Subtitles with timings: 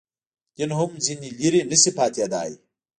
[0.55, 2.51] دین هم ځنې لرې نه شي پاتېدای.